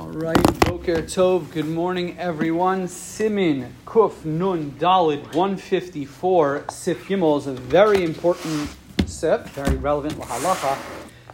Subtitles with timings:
[0.00, 1.52] All right, Boker Tov.
[1.52, 2.88] Good morning, everyone.
[2.88, 8.74] Simin Kuf Nun Dalid 154 Sif Gimel is a very important
[9.04, 10.78] sif, very relevant lahalacha.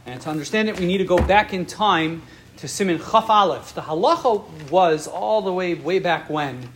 [0.05, 2.23] And to understand it, we need to go back in time
[2.57, 3.73] to Simin Chaf Aleph.
[3.73, 6.69] The halacha was all the way way back when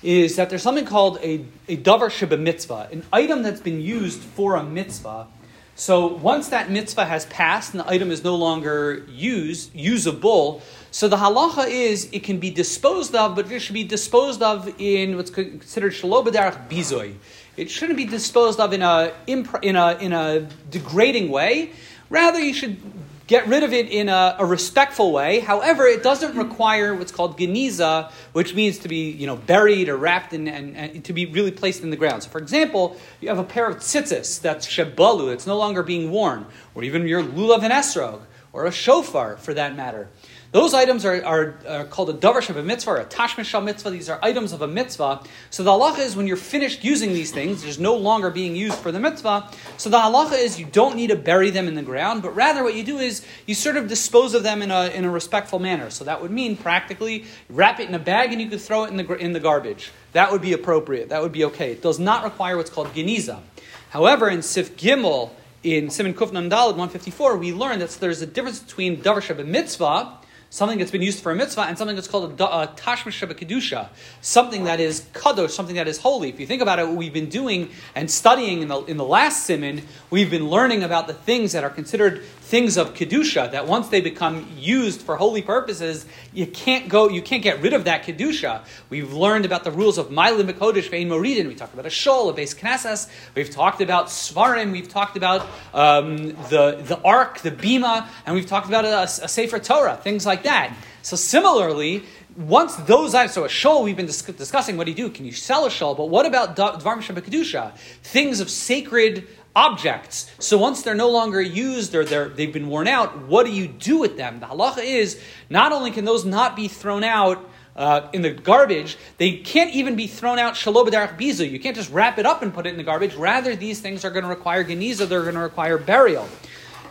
[0.00, 4.20] is that there's something called a, a davar sheba mitzvah, an item that's been used
[4.20, 5.26] for a mitzvah.
[5.74, 11.08] So once that mitzvah has passed and the item is no longer used, usable, so
[11.08, 15.16] the halacha is it can be disposed of, but it should be disposed of in
[15.16, 17.14] what's considered shalobadarach bizoy.
[17.56, 21.70] It shouldn't be disposed of in a, in a, in a degrading way.
[22.10, 25.40] Rather, you should get rid of it in a, a, respectful way.
[25.40, 29.96] However, it doesn't require what's called geniza, which means to be you know buried or
[29.96, 32.22] wrapped in, and, and, to be really placed in the ground.
[32.22, 36.10] So, for example, you have a pair of tzitzis that's shebalu, it's no longer being
[36.10, 38.20] worn, or even your lulav and esrog,
[38.52, 40.08] or a shofar for that matter.
[40.52, 43.88] Those items are, are, are called a davar of a mitzvah or a tashmish mitzvah.
[43.88, 45.22] These are items of a mitzvah.
[45.48, 48.76] So the halacha is when you're finished using these things, there's no longer being used
[48.76, 49.48] for the mitzvah.
[49.78, 52.62] So the halacha is you don't need to bury them in the ground, but rather
[52.62, 55.58] what you do is you sort of dispose of them in a, in a respectful
[55.58, 55.88] manner.
[55.88, 58.90] So that would mean practically wrap it in a bag and you could throw it
[58.90, 59.90] in the, in the garbage.
[60.12, 61.08] That would be appropriate.
[61.08, 61.72] That would be okay.
[61.72, 63.40] It does not require what's called geniza.
[63.88, 65.30] However, in Sif Gimel,
[65.62, 70.18] in Simon Kufnan Dalad 154, we learned that there's a difference between davar sheba mitzvah
[70.52, 73.26] something that's been used for a mitzvah, and something that's called a, a uh, tashmish
[73.26, 73.88] kedusha,
[74.20, 76.28] something that is kadosh, something that is holy.
[76.28, 79.04] If you think about it, what we've been doing and studying in the, in the
[79.04, 82.22] last simon, we've been learning about the things that are considered
[82.52, 83.50] things of kedusha.
[83.50, 86.04] That once they become used for holy purposes,
[86.34, 88.60] you can't go, you can't get rid of that kedusha.
[88.90, 91.48] We've learned about the rules of Mailim Bekodesh Vein Moridin.
[91.48, 93.08] We talked about a shol, a beis knesses.
[93.34, 94.70] We've talked about svarim.
[94.70, 95.40] We've talked about
[95.72, 96.18] um,
[96.52, 100.42] the the ark, the bima, and we've talked about a, a sefer Torah, things like
[100.42, 100.76] that.
[101.00, 102.04] So similarly,
[102.36, 105.08] once those items, so a shol we've been dis- discussing, what do you do?
[105.08, 105.96] Can you sell a shol?
[105.96, 107.74] But what about dvar kedusha?
[108.02, 110.30] Things of sacred objects.
[110.38, 113.68] So once they're no longer used or they're, they've been worn out, what do you
[113.68, 114.40] do with them?
[114.40, 115.20] The halacha is
[115.50, 119.96] not only can those not be thrown out uh, in the garbage, they can't even
[119.96, 121.50] be thrown out shalobadarach bizu.
[121.50, 123.14] You can't just wrap it up and put it in the garbage.
[123.14, 126.28] Rather, these things are going to require geniza, they're going to require burial.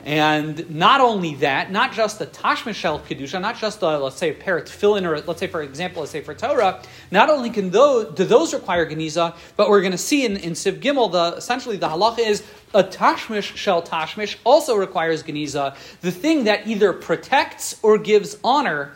[0.03, 4.33] And not only that, not just the Tashmishel Kedusha, not just the, let's say, a
[4.33, 6.81] pair of tefillin, or let's say, for example, let's say for Torah,
[7.11, 10.55] not only can those, do those require Geniza, but we're going to see in, in
[10.55, 15.75] Sif Gimel, the, essentially the halacha is a Tashmish Shel Tashmish also requires Geniza.
[16.01, 18.93] The thing that either protects or gives honor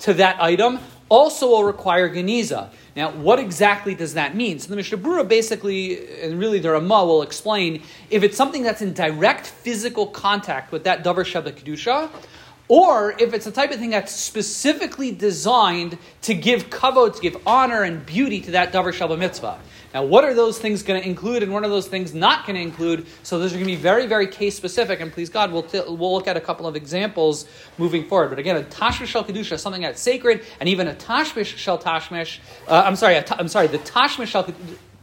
[0.00, 0.78] to that item
[1.08, 2.70] also will require Geniza.
[2.96, 4.58] Now, what exactly does that mean?
[4.58, 8.94] So the Mishnah basically, and really the Ramah will explain, if it's something that's in
[8.94, 12.10] direct physical contact with that Davar Sheba Kedusha,
[12.68, 17.36] or if it's a type of thing that's specifically designed to give kavod, to give
[17.46, 19.58] honor and beauty to that Davar Sheba Mitzvah.
[19.94, 22.56] Now, what are those things going to include and what are those things not going
[22.56, 23.06] to include?
[23.22, 25.00] So those are going to be very, very case specific.
[25.00, 27.46] And please God, we'll, t- we'll look at a couple of examples
[27.78, 28.30] moving forward.
[28.30, 32.40] But again, a tashmish shel kedusha, something that's sacred, and even a tashmish shel tashmish.
[32.66, 33.68] Uh, I'm sorry, i I'm sorry.
[33.68, 34.52] The tashmish shel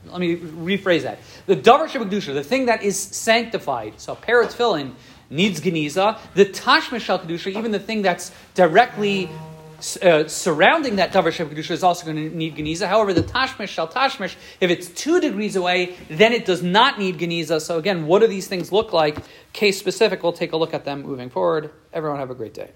[0.08, 1.20] let me rephrase that.
[1.46, 3.94] The davar kedusha, the thing that is sanctified.
[4.02, 4.92] So parrot tefillin
[5.30, 6.20] needs geniza.
[6.34, 9.30] The tashmish shel kedusha, even the thing that's directly
[10.02, 12.88] uh, surrounding that davar shem kedusha is also going to need geniza.
[12.88, 17.18] However, the tashmish shall tashmish, if it's two degrees away, then it does not need
[17.18, 17.62] geniza.
[17.62, 19.18] So again, what do these things look like?
[19.54, 20.24] Case specific.
[20.24, 21.72] We'll take a look at them moving forward.
[21.94, 22.72] Everyone have a great day.